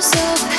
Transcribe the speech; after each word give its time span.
So. 0.00 0.57